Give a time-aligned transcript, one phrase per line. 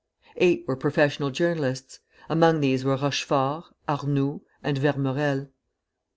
[0.37, 1.99] Eight were professional journalists.
[2.27, 5.49] Among these were Rochefort, Arnould, and Vermorel.